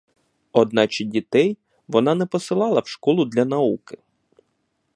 Одначе 0.51 1.03
дітей 1.05 1.57
вона 1.87 2.15
не 2.15 2.25
посилала 2.25 2.79
в 2.81 2.87
школу 2.87 3.25
для 3.25 3.45
науки. 3.45 3.97